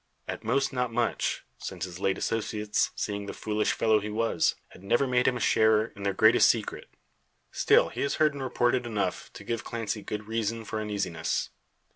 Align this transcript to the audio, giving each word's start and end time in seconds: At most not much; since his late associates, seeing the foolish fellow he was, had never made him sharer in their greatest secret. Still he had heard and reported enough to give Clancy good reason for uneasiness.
At 0.27 0.43
most 0.43 0.73
not 0.73 0.91
much; 0.91 1.43
since 1.59 1.85
his 1.85 1.99
late 1.99 2.17
associates, 2.17 2.89
seeing 2.95 3.27
the 3.27 3.35
foolish 3.35 3.71
fellow 3.73 3.99
he 3.99 4.09
was, 4.09 4.55
had 4.69 4.81
never 4.83 5.05
made 5.05 5.27
him 5.27 5.37
sharer 5.37 5.93
in 5.95 6.01
their 6.01 6.11
greatest 6.11 6.49
secret. 6.49 6.89
Still 7.51 7.89
he 7.89 8.01
had 8.01 8.13
heard 8.13 8.33
and 8.33 8.41
reported 8.41 8.87
enough 8.87 9.31
to 9.33 9.43
give 9.43 9.63
Clancy 9.63 10.01
good 10.01 10.27
reason 10.27 10.65
for 10.65 10.81
uneasiness. 10.81 11.51